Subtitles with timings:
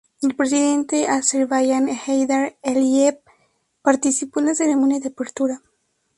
[0.23, 3.19] El Presidente de Azerbaiyán, Heydər Əliyev
[3.83, 5.61] participó en la ceremonia de apertura.